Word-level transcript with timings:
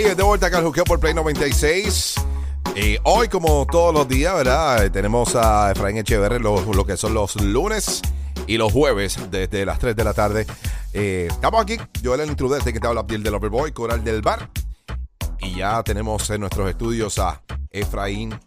Hey, 0.00 0.14
de 0.16 0.22
vuelta 0.22 0.46
acá 0.46 0.58
al 0.58 0.64
Juqueo 0.64 0.84
por 0.84 1.00
Play 1.00 1.12
96. 1.12 2.14
Eh, 2.76 3.00
hoy, 3.02 3.26
como 3.26 3.66
todos 3.66 3.92
los 3.92 4.06
días, 4.06 4.32
¿verdad? 4.32 4.88
Tenemos 4.92 5.34
a 5.34 5.72
Efraín 5.72 5.96
Echeverri 5.96 6.38
lo, 6.38 6.86
que 6.86 6.96
son 6.96 7.14
los 7.14 7.34
lunes 7.42 8.00
y 8.46 8.58
los 8.58 8.72
jueves 8.72 9.18
desde 9.28 9.66
las 9.66 9.80
3 9.80 9.96
de 9.96 10.04
la 10.04 10.14
tarde. 10.14 10.46
Eh, 10.92 11.26
estamos 11.28 11.60
aquí, 11.60 11.78
Joel 12.00 12.20
el 12.20 12.28
intruder, 12.28 12.60
este 12.60 12.72
que 12.72 12.78
te 12.78 12.86
habla 12.86 13.02
del 13.02 13.34
Overboy, 13.34 13.72
Coral 13.72 14.04
del 14.04 14.22
Bar. 14.22 14.48
Y 15.40 15.56
ya 15.56 15.82
tenemos 15.82 16.30
en 16.30 16.42
nuestros 16.42 16.70
estudios 16.70 17.18
a 17.18 17.42
Efraín 17.68 18.38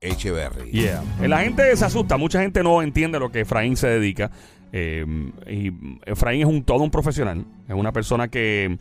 Echeverry. 0.00 0.70
Yeah. 0.70 1.04
La 1.20 1.40
gente 1.40 1.76
se 1.76 1.84
asusta, 1.84 2.16
mucha 2.16 2.40
gente 2.40 2.62
no 2.62 2.80
entiende 2.80 3.20
lo 3.20 3.30
que 3.30 3.40
Efraín 3.40 3.76
se 3.76 3.88
dedica. 3.88 4.30
Eh, 4.72 5.04
y 5.46 5.72
Efraín 6.06 6.40
es 6.40 6.46
un 6.46 6.64
todo 6.64 6.78
un 6.78 6.90
profesional, 6.90 7.44
es 7.68 7.74
una 7.74 7.92
persona 7.92 8.28
que, 8.28 8.78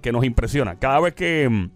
que, 0.00 0.12
nos 0.12 0.24
impresiona. 0.24 0.76
Cada 0.76 1.00
vez 1.00 1.14
que, 1.14 1.68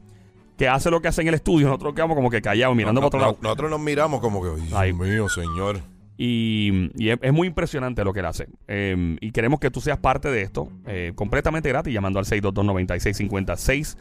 que 0.56 0.68
hace 0.68 0.90
lo 0.90 1.00
que 1.00 1.08
hace 1.08 1.22
en 1.22 1.28
el 1.28 1.34
estudio, 1.34 1.68
nosotros 1.68 1.94
quedamos 1.94 2.16
como 2.16 2.30
que 2.30 2.42
callados, 2.42 2.76
mirando 2.76 3.00
No, 3.00 3.08
para 3.08 3.08
otro 3.08 3.20
no, 3.20 3.26
lado. 3.26 3.38
Nosotros 3.42 3.70
nos 3.70 3.80
miramos 3.80 4.20
como 4.20 4.42
que, 4.42 4.60
Dios 4.60 4.72
Ay. 4.74 4.92
mío, 4.92 5.28
señor. 5.28 5.80
Y, 6.18 6.90
y 6.96 7.10
es, 7.10 7.18
es 7.20 7.32
muy 7.32 7.46
impresionante 7.46 8.02
lo 8.02 8.12
que 8.12 8.20
él 8.20 8.26
hace. 8.26 8.48
Eh, 8.68 9.16
y 9.20 9.32
queremos 9.32 9.60
que 9.60 9.70
tú 9.70 9.80
seas 9.80 9.98
parte 9.98 10.30
de 10.30 10.42
esto 10.42 10.68
eh, 10.86 11.12
completamente 11.14 11.68
gratis 11.68 11.92
llamando 11.92 12.18
al 12.18 12.24
622-9650. 12.24 13.96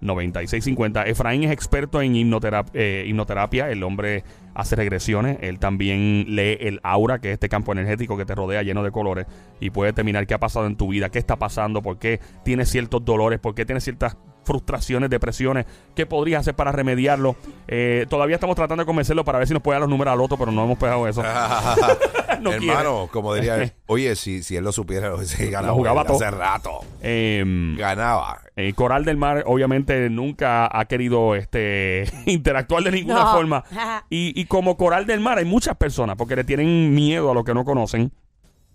622-9650. 0.00 1.06
Efraín 1.06 1.44
es 1.44 1.50
experto 1.50 2.02
en 2.02 2.14
eh, 2.16 3.04
hipnoterapia. 3.06 3.70
El 3.70 3.82
hombre 3.82 4.24
hace 4.54 4.76
regresiones. 4.76 5.38
Él 5.40 5.58
también 5.58 6.24
lee 6.28 6.58
el 6.60 6.80
aura, 6.82 7.20
que 7.20 7.28
es 7.28 7.34
este 7.34 7.48
campo 7.48 7.72
energético 7.72 8.16
que 8.16 8.24
te 8.24 8.34
rodea 8.34 8.62
lleno 8.62 8.82
de 8.82 8.90
colores. 8.90 9.26
Y 9.60 9.70
puede 9.70 9.92
determinar 9.92 10.26
qué 10.26 10.34
ha 10.34 10.40
pasado 10.40 10.66
en 10.66 10.76
tu 10.76 10.88
vida, 10.88 11.10
qué 11.10 11.18
está 11.18 11.36
pasando, 11.36 11.82
por 11.82 11.98
qué 11.98 12.20
tienes 12.44 12.68
ciertos 12.70 13.04
dolores, 13.04 13.38
por 13.40 13.54
qué 13.54 13.64
tienes 13.64 13.84
ciertas 13.84 14.16
frustraciones, 14.50 15.08
depresiones, 15.10 15.64
qué 15.94 16.06
podrías 16.06 16.40
hacer 16.40 16.54
para 16.56 16.72
remediarlo. 16.72 17.36
Eh, 17.68 18.04
todavía 18.08 18.34
estamos 18.34 18.56
tratando 18.56 18.82
de 18.82 18.86
convencerlo 18.86 19.24
para 19.24 19.38
ver 19.38 19.46
si 19.46 19.54
nos 19.54 19.62
puede 19.62 19.74
dar 19.76 19.82
los 19.82 19.88
números 19.90 20.12
al 20.12 20.20
otro, 20.20 20.36
pero 20.36 20.50
no 20.50 20.64
hemos 20.64 20.76
pegado 20.76 21.06
eso. 21.06 21.22
No 22.40 22.50
quiere. 22.52 22.68
Hermano, 22.68 23.08
como 23.12 23.34
diría 23.34 23.56
él, 23.56 23.72
oye, 23.86 24.16
si, 24.16 24.42
si 24.42 24.56
él 24.56 24.64
lo 24.64 24.72
supiera, 24.72 25.14
se 25.24 25.46
ganaba 25.50 25.68
Lo 25.68 25.74
jugaba 25.74 26.04
todo. 26.04 26.16
hace 26.16 26.30
rato. 26.30 26.80
Eh, 27.02 27.44
Ganaba. 27.76 28.40
eh, 28.56 28.72
Coral 28.72 29.04
del 29.04 29.18
Mar 29.18 29.42
obviamente 29.46 30.08
nunca 30.08 30.66
ha 30.72 30.84
querido 30.86 31.34
este 31.34 32.04
interactuar 32.26 32.82
de 32.82 32.92
ninguna 32.92 33.24
No. 33.24 33.32
forma. 33.32 33.64
Y, 34.08 34.32
y 34.40 34.46
como 34.46 34.76
Coral 34.78 35.04
del 35.06 35.20
Mar 35.20 35.36
hay 35.38 35.44
muchas 35.44 35.76
personas 35.76 36.16
porque 36.16 36.34
le 36.34 36.44
tienen 36.44 36.94
miedo 36.94 37.30
a 37.30 37.34
lo 37.34 37.44
que 37.44 37.52
no 37.52 37.64
conocen. 37.64 38.10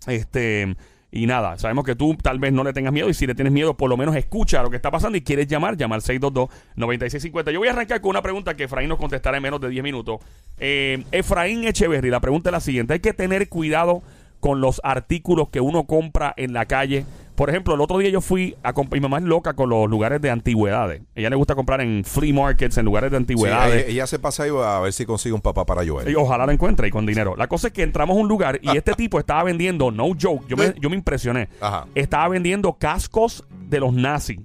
Este 0.06 0.76
y 1.10 1.26
nada, 1.26 1.56
sabemos 1.56 1.84
que 1.84 1.94
tú 1.94 2.16
tal 2.20 2.38
vez 2.38 2.52
no 2.52 2.64
le 2.64 2.72
tengas 2.72 2.92
miedo 2.92 3.08
y 3.08 3.14
si 3.14 3.26
le 3.26 3.34
tienes 3.34 3.52
miedo 3.52 3.76
por 3.76 3.88
lo 3.88 3.96
menos 3.96 4.16
escucha 4.16 4.62
lo 4.62 4.70
que 4.70 4.76
está 4.76 4.90
pasando 4.90 5.16
y 5.16 5.22
quieres 5.22 5.46
llamar, 5.46 5.76
llama 5.76 5.94
al 5.94 6.02
622-9650. 6.02 7.52
Yo 7.52 7.58
voy 7.60 7.68
a 7.68 7.72
arrancar 7.72 8.00
con 8.00 8.10
una 8.10 8.22
pregunta 8.22 8.54
que 8.54 8.64
Efraín 8.64 8.88
nos 8.88 8.98
contestará 8.98 9.36
en 9.36 9.42
menos 9.42 9.60
de 9.60 9.68
10 9.68 9.84
minutos. 9.84 10.20
Eh, 10.58 11.04
Efraín 11.12 11.64
Echeverry, 11.64 12.10
la 12.10 12.20
pregunta 12.20 12.50
es 12.50 12.52
la 12.52 12.60
siguiente. 12.60 12.92
Hay 12.94 13.00
que 13.00 13.12
tener 13.12 13.48
cuidado 13.48 14.02
con 14.40 14.60
los 14.60 14.80
artículos 14.84 15.48
que 15.48 15.60
uno 15.60 15.84
compra 15.84 16.34
en 16.36 16.52
la 16.52 16.66
calle. 16.66 17.04
Por 17.36 17.50
ejemplo, 17.50 17.74
el 17.74 17.80
otro 17.80 17.98
día 17.98 18.10
yo 18.10 18.20
fui 18.20 18.56
a 18.62 18.72
comprar, 18.72 19.00
mi 19.00 19.02
mamá 19.02 19.18
es 19.18 19.24
loca 19.24 19.54
con 19.54 19.68
los 19.68 19.88
lugares 19.88 20.20
de 20.20 20.30
antigüedades. 20.30 21.02
Ella 21.14 21.30
le 21.30 21.36
gusta 21.36 21.54
comprar 21.54 21.80
en 21.80 22.04
flea 22.04 22.34
markets, 22.34 22.78
en 22.78 22.84
lugares 22.84 23.10
de 23.10 23.18
antigüedades. 23.18 23.84
ella, 23.84 23.92
ella 23.92 24.06
se 24.06 24.18
pasa 24.18 24.44
ahí 24.44 24.50
a 24.50 24.80
ver 24.80 24.92
si 24.92 25.06
consigue 25.06 25.34
un 25.34 25.40
papá 25.40 25.64
para 25.64 25.86
Joel. 25.86 26.08
Y 26.08 26.14
ojalá 26.14 26.46
la 26.46 26.52
encuentre 26.52 26.88
y 26.88 26.90
con 26.90 27.06
dinero. 27.06 27.36
La 27.36 27.46
cosa 27.46 27.68
es 27.68 27.72
que 27.72 27.82
entramos 27.82 28.16
a 28.16 28.20
un 28.20 28.28
lugar 28.28 28.58
y 28.62 28.76
este 28.76 28.94
tipo 28.94 29.18
estaba 29.18 29.44
vendiendo, 29.44 29.90
no 29.90 30.08
joke, 30.20 30.46
yo 30.48 30.56
me, 30.56 30.74
yo 30.80 30.90
me 30.90 30.96
impresioné. 30.96 31.48
Ajá. 31.60 31.86
Estaba 31.94 32.28
vendiendo 32.28 32.72
cascos 32.74 33.44
de 33.68 33.80
los 33.80 33.92
nazis. 33.92 34.40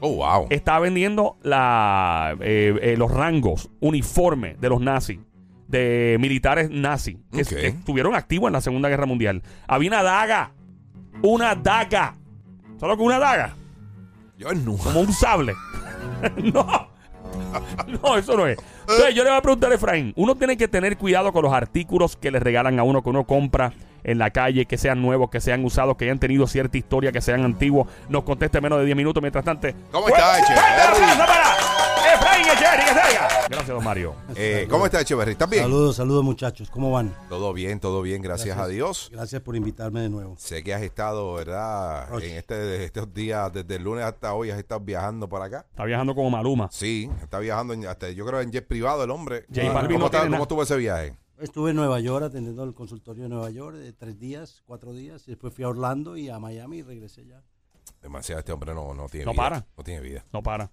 Oh, 0.00 0.16
wow. 0.16 0.48
Estaba 0.50 0.80
vendiendo 0.80 1.36
la, 1.42 2.36
eh, 2.40 2.76
eh, 2.82 2.96
los 2.96 3.08
rangos, 3.08 3.70
uniformes 3.80 4.60
de 4.60 4.68
los 4.68 4.80
nazis, 4.80 5.20
de 5.68 6.16
militares 6.18 6.70
nazis, 6.70 7.18
que 7.30 7.68
estuvieron 7.68 8.16
activos 8.16 8.48
en 8.48 8.54
la 8.54 8.60
Segunda 8.60 8.88
Guerra 8.88 9.06
Mundial. 9.06 9.42
Había 9.68 9.90
una 9.90 10.02
daga, 10.02 10.52
una 11.22 11.54
daga. 11.54 12.16
¿Sabes 12.82 12.94
lo 12.94 12.96
que 12.96 13.02
es 13.04 13.06
una 13.06 13.18
daga? 13.20 13.54
Yo 14.36 14.52
no. 14.54 14.76
Como 14.76 15.02
un 15.02 15.12
sable. 15.12 15.54
no. 16.52 16.88
No, 18.02 18.18
eso 18.18 18.36
no 18.36 18.44
es. 18.48 18.58
Entonces, 18.80 19.14
yo 19.14 19.22
le 19.22 19.30
voy 19.30 19.38
a 19.38 19.40
preguntar 19.40 19.70
a 19.70 19.76
Efraín. 19.76 20.12
Uno 20.16 20.34
tiene 20.34 20.56
que 20.56 20.66
tener 20.66 20.98
cuidado 20.98 21.32
con 21.32 21.44
los 21.44 21.52
artículos 21.52 22.16
que 22.16 22.32
le 22.32 22.40
regalan 22.40 22.80
a 22.80 22.82
uno, 22.82 23.00
que 23.00 23.10
uno 23.10 23.22
compra 23.22 23.72
en 24.02 24.18
la 24.18 24.30
calle, 24.30 24.66
que 24.66 24.78
sean 24.78 25.00
nuevos, 25.00 25.30
que 25.30 25.40
sean 25.40 25.64
usados, 25.64 25.96
que 25.96 26.06
hayan 26.06 26.18
tenido 26.18 26.48
cierta 26.48 26.76
historia, 26.76 27.12
que 27.12 27.20
sean 27.20 27.44
antiguos. 27.44 27.86
Nos 28.08 28.24
conteste 28.24 28.58
en 28.58 28.64
menos 28.64 28.80
de 28.80 28.86
10 28.86 28.96
minutos. 28.96 29.22
Mientras 29.22 29.44
tanto. 29.44 29.68
¿Cómo 29.92 30.08
está, 30.08 30.38
¡Fuerte 30.44 31.61
Echeverry? 32.42 32.84
para 32.84 33.10
Echeverry, 33.10 33.44
que. 33.44 33.48
Gracias, 33.48 33.68
don 33.68 33.84
Mario. 33.84 34.14
Eh, 34.36 34.66
¿Cómo 34.68 34.86
está 34.86 35.00
Echeverry? 35.00 35.32
¿Estás 35.32 35.48
bien? 35.50 35.62
Saludos, 35.62 35.96
saludos 35.96 36.24
muchachos, 36.24 36.70
¿cómo 36.70 36.90
van? 36.90 37.14
Todo 37.28 37.52
bien, 37.52 37.80
todo 37.80 38.02
bien, 38.02 38.22
gracias, 38.22 38.58
a 38.58 38.66
Dios. 38.68 39.08
Gracias 39.12 39.42
por 39.42 39.56
invitarme 39.56 40.00
de 40.00 40.08
nuevo. 40.08 40.36
Sé 40.38 40.62
que 40.62 40.74
has 40.74 40.82
estado, 40.82 41.34
¿verdad? 41.34 42.08
En 42.22 42.36
este, 42.36 42.84
estos 42.84 43.12
días, 43.12 43.52
desde 43.52 43.76
el 43.76 43.84
lunes 43.84 44.04
hasta 44.04 44.34
hoy, 44.34 44.50
has 44.50 44.58
estado 44.58 44.80
viajando 44.80 45.28
por 45.28 45.42
acá. 45.42 45.66
Está 45.70 45.84
viajando 45.84 46.14
como 46.14 46.30
Maluma. 46.30 46.68
Sí, 46.72 47.10
está 47.22 47.38
viajando 47.38 47.74
en- 47.74 47.86
hasta, 47.86 48.10
yo 48.10 48.24
creo, 48.26 48.40
en 48.40 48.50
jet 48.50 48.66
privado 48.66 49.04
el 49.04 49.10
hombre. 49.10 49.46
J 49.48 49.62
¿Cómo, 49.72 49.98
no 49.98 50.06
está- 50.06 50.26
estuvo 50.42 50.62
ese 50.62 50.76
viaje? 50.76 51.16
Estuve 51.38 51.70
en 51.70 51.76
Nueva 51.76 51.98
York 51.98 52.24
atendiendo 52.24 52.62
el 52.62 52.72
consultorio 52.72 53.24
de 53.24 53.28
Nueva 53.28 53.50
York 53.50 53.76
de 53.76 53.92
tres 53.92 54.18
días, 54.18 54.62
cuatro 54.64 54.92
días, 54.92 55.24
y 55.26 55.32
después 55.32 55.52
fui 55.52 55.64
a 55.64 55.68
Orlando 55.68 56.16
y 56.16 56.28
a 56.28 56.38
Miami 56.38 56.78
y 56.78 56.82
regresé 56.82 57.26
ya. 57.26 57.42
Demasiado, 58.00 58.38
este 58.40 58.52
hombre 58.52 58.74
no, 58.74 58.94
no 58.94 59.08
tiene 59.08 59.26
No 59.26 59.32
vida. 59.32 59.42
para. 59.42 59.66
No 59.76 59.82
tiene 59.84 60.00
vida. 60.00 60.24
No 60.32 60.42
para. 60.42 60.70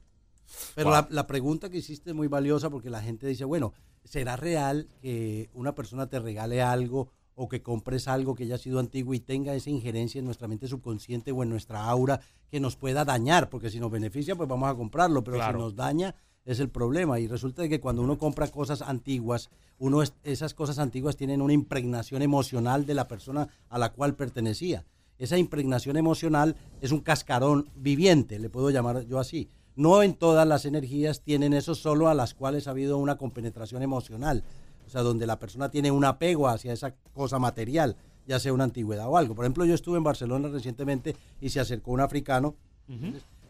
Pero 0.76 0.90
Wow. 0.90 0.94
la, 1.02 1.08
la 1.12 1.28
pregunta 1.28 1.70
que 1.70 1.78
hiciste 1.78 2.10
es 2.12 2.16
muy 2.16 2.28
valiosa 2.28 2.70
porque 2.70 2.90
la 2.90 3.02
gente 3.02 3.28
dice, 3.28 3.46
bueno, 3.46 3.74
¿será 4.04 4.36
real 4.36 4.88
que 5.02 5.50
una 5.54 5.76
persona 5.76 6.08
te 6.08 6.20
regale 6.20 6.62
algo 6.62 7.10
o 7.36 7.48
que 7.48 7.62
compres 7.62 8.08
algo 8.08 8.36
que 8.36 8.48
ya 8.48 8.56
ha 8.56 8.58
sido 8.58 8.80
antiguo 8.80 9.14
y 9.14 9.20
tenga 9.20 9.56
esa 9.56 9.70
injerencia 9.70 10.20
en 10.20 10.26
nuestra 10.26 10.48
mente 10.48 10.68
subconsciente 10.68 11.32
o 11.32 11.44
en 11.44 11.50
nuestra 11.50 11.86
aura 11.86 12.20
que 12.50 12.60
nos 12.60 12.76
pueda 12.76 13.06
dañar? 13.06 13.50
Porque 13.50 13.70
si 13.70 13.80
nos 13.80 13.92
beneficia, 13.92 14.36
pues 14.36 14.50
vamos 14.50 14.70
a 14.70 14.76
comprarlo, 14.76 15.24
pero 15.24 15.38
Claro. 15.38 15.58
si 15.58 15.64
nos 15.64 15.76
daña 15.76 16.16
es 16.46 16.60
el 16.60 16.70
problema. 16.70 17.20
Y 17.20 17.28
resulta 17.28 17.68
que 17.70 17.80
cuando 17.80 18.02
uno 18.02 18.18
compra 18.18 18.48
cosas 18.48 18.82
antiguas, 18.82 19.50
uno 19.78 20.02
es- 20.02 20.14
esas 20.24 20.54
cosas 20.54 20.80
antiguas 20.80 21.16
tienen 21.16 21.42
una 21.42 21.54
impregnación 21.54 22.22
emocional 22.22 22.86
de 22.86 22.94
la 22.96 23.08
persona 23.08 23.48
a 23.70 23.78
la 23.78 23.94
cual 23.94 24.16
pertenecía. 24.16 24.84
Esa 25.18 25.38
impregnación 25.38 25.96
emocional 25.98 26.56
es 26.82 26.92
un 26.92 27.02
cascarón 27.02 27.70
viviente, 27.76 28.40
le 28.40 28.50
puedo 28.50 28.70
llamar 28.70 29.06
yo 29.06 29.20
así. 29.20 29.50
No 29.80 30.04
en 30.04 30.14
todas 30.14 30.46
las 30.46 30.66
energías 30.66 31.22
tienen 31.22 31.54
eso, 31.54 31.74
solo 31.74 32.10
a 32.10 32.14
las 32.14 32.34
cuales 32.34 32.68
ha 32.68 32.72
habido 32.72 32.98
una 32.98 33.18
compenetración 33.18 33.82
emocional. 33.82 34.44
O 34.86 34.90
sea, 34.90 35.02
donde 35.04 35.26
la 35.26 35.40
persona 35.40 35.70
tiene 35.72 35.90
un 35.90 36.04
apego 36.04 36.50
hacia 36.50 36.74
esa 36.74 36.96
cosa 37.14 37.40
material, 37.40 37.96
ya 38.28 38.40
sea 38.40 38.52
una 38.52 38.66
antigüedad 38.66 39.08
o 39.08 39.16
algo. 39.16 39.36
Por 39.36 39.46
ejemplo, 39.46 39.64
yo 39.64 39.74
estuve 39.74 39.98
en 39.98 40.04
Barcelona 40.04 40.50
recientemente 40.50 41.16
y 41.40 41.48
se 41.50 41.62
acercó 41.62 41.92
un 41.92 42.02
africano 42.02 42.56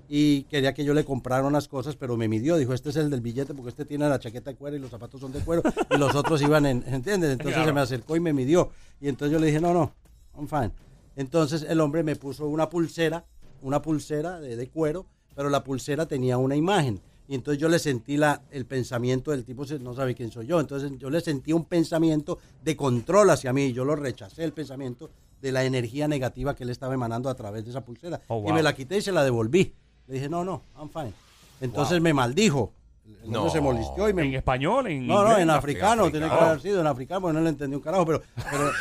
y 0.08 0.44
quería 0.44 0.74
que 0.74 0.84
yo 0.86 0.94
le 0.94 1.04
comprara 1.04 1.48
unas 1.48 1.68
cosas, 1.68 1.96
pero 1.96 2.16
me 2.16 2.28
midió. 2.28 2.58
Dijo, 2.58 2.74
este 2.76 2.90
es 2.90 2.98
el 2.98 3.10
del 3.10 3.22
billete 3.22 3.56
porque 3.56 3.70
este 3.70 3.86
tiene 3.86 4.08
la 4.08 4.20
chaqueta 4.20 4.52
de 4.52 4.56
cuero 4.58 4.76
y 4.76 4.80
los 4.80 4.92
zapatos 4.92 5.22
son 5.22 5.32
de 5.32 5.40
cuero 5.40 5.64
y 5.90 5.98
los 5.98 6.14
otros 6.14 6.42
iban 6.44 6.66
en, 6.68 6.84
¿entiendes? 6.88 7.32
Entonces 7.32 7.54
Claro. 7.56 7.70
se 7.70 7.74
me 7.74 7.82
acercó 7.82 8.16
y 8.16 8.20
me 8.20 8.34
midió. 8.34 8.70
Y 9.02 9.08
entonces 9.08 9.32
yo 9.34 9.40
le 9.40 9.48
dije, 9.48 9.60
no, 9.62 9.74
no, 9.74 9.94
I'm 10.36 10.48
fine. 10.48 10.72
Entonces 11.16 11.64
el 11.68 11.80
hombre 11.80 12.04
me 12.04 12.16
puso 12.16 12.46
una 12.48 12.70
pulsera, 12.70 13.26
una 13.62 13.82
pulsera 13.82 14.40
de, 14.40 14.56
de 14.56 14.68
cuero, 14.70 15.06
pero 15.40 15.50
la 15.50 15.64
pulsera 15.64 16.06
tenía 16.06 16.38
una 16.38 16.58
imagen. 16.58 17.00
Y 17.30 17.34
entonces 17.34 17.62
yo 17.62 17.70
le 17.70 17.80
sentí 17.80 18.18
la, 18.18 18.42
el 18.52 18.66
pensamiento 18.66 19.32
del 19.32 19.46
tipo, 19.46 19.64
no 19.80 19.94
sabe 19.94 20.14
quién 20.14 20.34
soy 20.34 20.48
yo. 20.48 20.60
Entonces 20.60 20.92
yo 20.98 21.10
le 21.10 21.22
sentí 21.22 21.54
un 21.54 21.64
pensamiento 21.64 22.40
de 22.62 22.76
control 22.76 23.30
hacia 23.30 23.54
mí. 23.54 23.68
Y 23.68 23.72
yo 23.72 23.86
lo 23.86 23.96
rechacé, 23.96 24.44
el 24.44 24.52
pensamiento 24.52 25.10
de 25.42 25.54
la 25.54 25.64
energía 25.64 26.10
negativa 26.10 26.58
que 26.58 26.66
él 26.66 26.72
estaba 26.72 26.94
emanando 26.94 27.30
a 27.30 27.36
través 27.36 27.64
de 27.64 27.70
esa 27.70 27.86
pulsera. 27.86 28.20
Oh, 28.28 28.44
Y 28.50 28.52
me 28.52 28.62
la 28.62 28.76
quité 28.76 28.98
y 28.98 29.02
se 29.02 29.14
la 29.14 29.24
devolví. 29.24 29.74
Le 30.08 30.16
dije, 30.16 30.28
no, 30.28 30.44
no, 30.44 30.62
I'm 30.78 30.90
fine. 30.90 31.14
Entonces 31.62 32.02
me 32.02 32.14
maldijo. 32.14 32.74
El 33.24 33.32
No. 33.32 33.50
se 33.50 33.62
molestió 33.62 34.10
y 34.10 34.14
me, 34.14 34.24
En 34.24 34.34
español, 34.34 34.88
en 34.88 35.08
no, 35.08 35.24
no, 35.24 35.38
en 35.38 35.50
africano, 35.50 36.04
africano. 36.04 36.12
tiene 36.12 36.28
que 36.28 36.34
haber 36.34 36.60
sido 36.60 36.82
en 36.82 36.88
africano, 36.88 37.22
porque 37.22 37.38
no 37.38 37.44
le 37.44 37.50
entendí 37.52 37.78
un 37.78 37.82
carajo, 37.82 38.06
pero, 38.06 38.22
pero, 38.52 38.72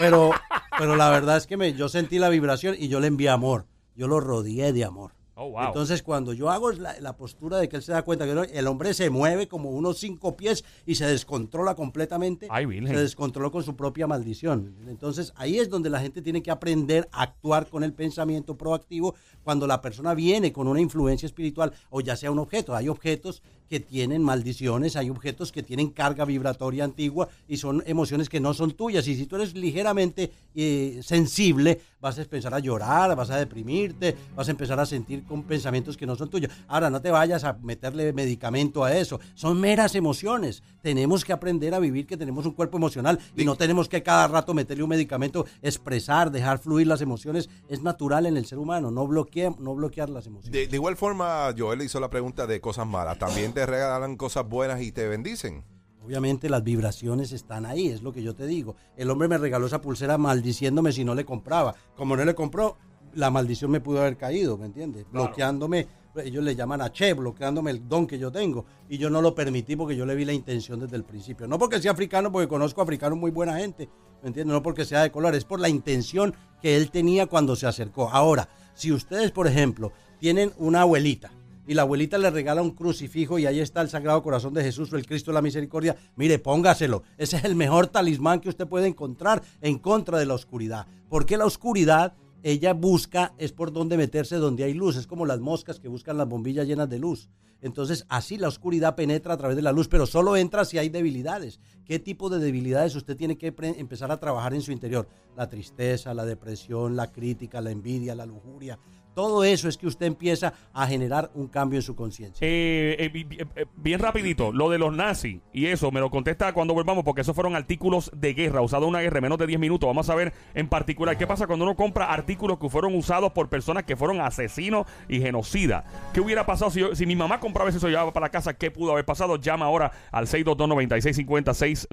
pero, 0.00 0.30
pero 0.76 0.96
la 0.96 1.10
verdad 1.10 1.36
es 1.36 1.46
que 1.46 1.56
me, 1.56 1.72
yo 1.74 1.88
sentí 1.88 2.18
la 2.18 2.28
vibración 2.28 2.74
y 2.76 2.88
yo 2.88 2.98
le 2.98 3.06
envié 3.06 3.28
amor, 3.28 3.66
yo 3.94 4.08
lo 4.08 4.18
rodeé 4.18 4.72
de 4.72 4.84
amor. 4.84 5.12
Oh, 5.34 5.50
wow. 5.50 5.66
Entonces, 5.66 6.02
cuando 6.02 6.34
yo 6.34 6.50
hago 6.50 6.72
la, 6.72 7.00
la 7.00 7.16
postura 7.16 7.58
de 7.58 7.68
que 7.68 7.76
él 7.76 7.82
se 7.82 7.92
da 7.92 8.02
cuenta 8.02 8.26
que 8.26 8.58
el 8.58 8.66
hombre 8.66 8.92
se 8.92 9.08
mueve 9.08 9.48
como 9.48 9.70
unos 9.70 9.98
cinco 9.98 10.36
pies 10.36 10.62
y 10.84 10.94
se 10.96 11.06
descontrola 11.06 11.74
completamente, 11.74 12.48
Ay, 12.50 12.66
se 12.86 12.96
descontroló 12.96 13.50
con 13.50 13.62
su 13.62 13.74
propia 13.74 14.06
maldición. 14.06 14.74
Entonces, 14.88 15.32
ahí 15.36 15.58
es 15.58 15.70
donde 15.70 15.88
la 15.88 16.00
gente 16.00 16.20
tiene 16.20 16.42
que 16.42 16.50
aprender 16.50 17.08
a 17.12 17.22
actuar 17.22 17.68
con 17.68 17.82
el 17.82 17.94
pensamiento 17.94 18.56
proactivo 18.58 19.14
cuando 19.42 19.66
la 19.66 19.80
persona 19.80 20.14
viene 20.14 20.52
con 20.52 20.68
una 20.68 20.80
influencia 20.80 21.26
espiritual 21.26 21.72
o 21.88 22.00
ya 22.00 22.14
sea 22.16 22.30
un 22.30 22.38
objeto. 22.38 22.76
Hay 22.76 22.88
objetos 22.88 23.42
que 23.68 23.80
tienen 23.80 24.22
maldiciones, 24.22 24.96
hay 24.96 25.08
objetos 25.08 25.50
que 25.50 25.62
tienen 25.62 25.88
carga 25.88 26.26
vibratoria 26.26 26.84
antigua 26.84 27.30
y 27.48 27.56
son 27.56 27.82
emociones 27.86 28.28
que 28.28 28.38
no 28.38 28.52
son 28.52 28.72
tuyas. 28.72 29.08
Y 29.08 29.16
si 29.16 29.24
tú 29.24 29.36
eres 29.36 29.54
ligeramente 29.54 30.30
eh, 30.54 31.00
sensible, 31.02 31.80
vas 32.02 32.18
a 32.18 32.22
empezar 32.22 32.52
a 32.52 32.58
llorar, 32.58 33.14
vas 33.14 33.30
a 33.30 33.36
deprimirte, 33.36 34.16
vas 34.34 34.48
a 34.48 34.50
empezar 34.50 34.78
a 34.80 34.84
sentir 34.84 35.24
con 35.24 35.44
pensamientos 35.44 35.96
que 35.96 36.04
no 36.04 36.16
son 36.16 36.28
tuyos. 36.28 36.50
Ahora, 36.66 36.90
no 36.90 37.00
te 37.00 37.12
vayas 37.12 37.44
a 37.44 37.54
meterle 37.62 38.12
medicamento 38.12 38.84
a 38.84 38.94
eso. 38.94 39.20
Son 39.34 39.58
meras 39.58 39.94
emociones. 39.94 40.64
Tenemos 40.82 41.24
que 41.24 41.32
aprender 41.32 41.74
a 41.74 41.78
vivir 41.78 42.06
que 42.06 42.16
tenemos 42.16 42.44
un 42.44 42.52
cuerpo 42.52 42.76
emocional 42.76 43.20
y 43.36 43.44
no 43.44 43.54
tenemos 43.54 43.88
que 43.88 44.02
cada 44.02 44.26
rato 44.26 44.52
meterle 44.52 44.82
un 44.82 44.90
medicamento, 44.90 45.46
expresar, 45.62 46.32
dejar 46.32 46.58
fluir 46.58 46.88
las 46.88 47.00
emociones. 47.00 47.48
Es 47.68 47.82
natural 47.82 48.26
en 48.26 48.36
el 48.36 48.46
ser 48.46 48.58
humano, 48.58 48.90
no 48.90 49.06
bloquear, 49.06 49.58
no 49.60 49.76
bloquear 49.76 50.10
las 50.10 50.26
emociones. 50.26 50.70
De, 50.70 50.76
igual 50.76 50.96
forma, 50.96 51.54
Joel 51.56 51.82
hizo 51.82 52.00
la 52.00 52.10
pregunta 52.10 52.48
de 52.48 52.60
cosas 52.60 52.86
malas. 52.86 53.16
¿También 53.18 53.52
te 53.52 53.64
regalan 53.64 54.16
cosas 54.16 54.48
buenas 54.48 54.82
y 54.82 54.90
te 54.90 55.06
bendicen? 55.06 55.64
Obviamente 56.04 56.48
las 56.48 56.64
vibraciones 56.64 57.32
están 57.32 57.64
ahí, 57.64 57.88
es 57.88 58.02
lo 58.02 58.12
que 58.12 58.22
yo 58.22 58.34
te 58.34 58.46
digo. 58.46 58.76
El 58.96 59.10
hombre 59.10 59.28
me 59.28 59.38
regaló 59.38 59.66
esa 59.66 59.80
pulsera 59.80 60.18
maldiciéndome 60.18 60.92
si 60.92 61.04
no 61.04 61.14
le 61.14 61.24
compraba. 61.24 61.74
Como 61.96 62.16
no 62.16 62.24
le 62.24 62.34
compró, 62.34 62.76
la 63.14 63.30
maldición 63.30 63.70
me 63.70 63.80
pudo 63.80 64.00
haber 64.00 64.16
caído, 64.16 64.56
¿me 64.56 64.66
entiendes? 64.66 65.06
Bloqueándome, 65.10 65.86
ellos 66.16 66.42
le 66.42 66.54
llaman 66.54 66.80
a 66.82 66.92
Che, 66.92 67.14
bloqueándome 67.14 67.70
el 67.70 67.88
don 67.88 68.06
que 68.06 68.18
yo 68.18 68.32
tengo. 68.32 68.64
Y 68.88 68.98
yo 68.98 69.10
no 69.10 69.22
lo 69.22 69.34
permití 69.34 69.76
porque 69.76 69.96
yo 69.96 70.04
le 70.04 70.14
vi 70.14 70.24
la 70.24 70.32
intención 70.32 70.80
desde 70.80 70.96
el 70.96 71.04
principio. 71.04 71.46
No 71.46 71.58
porque 71.58 71.80
sea 71.80 71.92
africano, 71.92 72.32
porque 72.32 72.48
conozco 72.48 72.82
africanos 72.82 73.18
muy 73.18 73.30
buena 73.30 73.56
gente, 73.56 73.88
¿me 74.22 74.28
entiendes? 74.28 74.54
No 74.54 74.62
porque 74.62 74.84
sea 74.84 75.02
de 75.02 75.12
color, 75.12 75.34
es 75.34 75.44
por 75.44 75.60
la 75.60 75.68
intención 75.68 76.34
que 76.60 76.76
él 76.76 76.90
tenía 76.90 77.26
cuando 77.26 77.54
se 77.54 77.66
acercó. 77.66 78.10
Ahora, 78.10 78.48
si 78.74 78.92
ustedes, 78.92 79.30
por 79.30 79.46
ejemplo, 79.46 79.92
tienen 80.18 80.52
una 80.58 80.82
abuelita, 80.82 81.32
y 81.72 81.74
la 81.74 81.82
abuelita 81.82 82.18
le 82.18 82.30
regala 82.30 82.60
un 82.60 82.72
crucifijo 82.72 83.38
y 83.38 83.46
ahí 83.46 83.58
está 83.58 83.80
el 83.80 83.88
Sagrado 83.88 84.22
Corazón 84.22 84.52
de 84.52 84.62
Jesús 84.62 84.92
o 84.92 84.96
el 84.96 85.06
Cristo 85.06 85.30
de 85.30 85.36
la 85.36 85.42
Misericordia, 85.42 85.96
mire, 86.16 86.38
póngaselo. 86.38 87.02
Ese 87.16 87.38
es 87.38 87.44
el 87.44 87.56
mejor 87.56 87.86
talismán 87.86 88.40
que 88.40 88.50
usted 88.50 88.68
puede 88.68 88.86
encontrar 88.86 89.42
en 89.62 89.78
contra 89.78 90.18
de 90.18 90.26
la 90.26 90.34
oscuridad. 90.34 90.86
Porque 91.08 91.38
la 91.38 91.46
oscuridad, 91.46 92.14
ella 92.42 92.74
busca, 92.74 93.32
es 93.38 93.52
por 93.52 93.72
donde 93.72 93.96
meterse 93.96 94.36
donde 94.36 94.64
hay 94.64 94.74
luz. 94.74 94.96
Es 94.96 95.06
como 95.06 95.24
las 95.24 95.40
moscas 95.40 95.80
que 95.80 95.88
buscan 95.88 96.18
las 96.18 96.28
bombillas 96.28 96.66
llenas 96.66 96.90
de 96.90 96.98
luz. 96.98 97.30
Entonces, 97.62 98.04
así 98.08 98.36
la 98.36 98.48
oscuridad 98.48 98.96
penetra 98.96 99.34
a 99.34 99.36
través 99.38 99.56
de 99.56 99.62
la 99.62 99.72
luz, 99.72 99.88
pero 99.88 100.04
solo 100.04 100.36
entra 100.36 100.66
si 100.66 100.76
hay 100.76 100.90
debilidades. 100.90 101.58
¿Qué 101.86 101.98
tipo 101.98 102.28
de 102.28 102.38
debilidades 102.38 102.96
usted 102.96 103.16
tiene 103.16 103.38
que 103.38 103.54
empezar 103.78 104.10
a 104.10 104.20
trabajar 104.20 104.52
en 104.52 104.62
su 104.62 104.72
interior? 104.72 105.08
La 105.36 105.48
tristeza, 105.48 106.12
la 106.12 106.24
depresión, 106.24 106.96
la 106.96 107.12
crítica, 107.12 107.60
la 107.60 107.70
envidia, 107.70 108.14
la 108.14 108.26
lujuria, 108.26 108.78
todo 109.14 109.44
eso 109.44 109.68
es 109.68 109.76
que 109.76 109.86
usted 109.86 110.06
empieza 110.06 110.54
a 110.72 110.86
generar 110.86 111.30
un 111.34 111.48
cambio 111.48 111.78
en 111.78 111.82
su 111.82 111.94
conciencia. 111.94 112.46
Eh, 112.46 112.96
eh, 112.98 113.48
eh, 113.56 113.66
bien 113.76 114.00
rapidito, 114.00 114.52
lo 114.52 114.70
de 114.70 114.78
los 114.78 114.92
nazis 114.92 115.40
y 115.52 115.66
eso, 115.66 115.90
me 115.90 116.00
lo 116.00 116.10
contesta 116.10 116.52
cuando 116.52 116.74
volvamos 116.74 117.04
porque 117.04 117.20
esos 117.20 117.34
fueron 117.34 117.54
artículos 117.56 118.10
de 118.14 118.34
guerra, 118.34 118.60
usados 118.60 118.84
en 118.84 118.90
una 118.90 119.00
guerra 119.00 119.20
menos 119.20 119.38
de 119.38 119.46
10 119.46 119.60
minutos. 119.60 119.86
Vamos 119.86 120.08
a 120.08 120.14
ver 120.14 120.32
en 120.54 120.68
particular 120.68 121.16
qué 121.16 121.26
pasa 121.26 121.46
cuando 121.46 121.64
uno 121.64 121.76
compra 121.76 122.06
artículos 122.06 122.58
que 122.58 122.68
fueron 122.68 122.94
usados 122.94 123.32
por 123.32 123.48
personas 123.48 123.84
que 123.84 123.96
fueron 123.96 124.20
asesinos 124.20 124.86
y 125.08 125.20
genocidas. 125.20 125.84
¿Qué 126.12 126.20
hubiera 126.20 126.46
pasado 126.46 126.70
si, 126.70 126.82
si 126.94 127.06
mi 127.06 127.16
mamá 127.16 127.40
compraba 127.40 127.70
eso 127.70 127.86
y 127.88 127.90
llevaba 127.90 128.12
para 128.12 128.26
la 128.26 128.30
casa? 128.30 128.54
¿Qué 128.54 128.70
pudo 128.70 128.92
haber 128.92 129.04
pasado? 129.04 129.36
Llama 129.36 129.66
ahora 129.66 129.92
al 130.10 130.26
622-9650, 130.26 131.88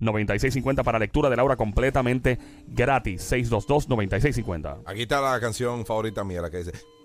622-9650 0.00 0.84
para 0.84 0.98
lectura 0.98 1.30
de 1.30 1.36
la 1.36 1.44
hora 1.44 1.56
completamente 1.56 2.38
gratis. 2.66 3.32
622-9650. 3.32 4.82
Aquí 4.86 5.02
está 5.02 5.20
la 5.20 5.40
canción 5.40 5.84
favorita 5.84 6.24
mía 6.36 6.42
la 6.42 6.50
que 6.50 6.58
dice 6.58 6.95